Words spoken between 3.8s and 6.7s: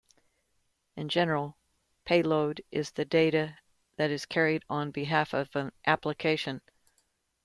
that is carried on behalf of an application.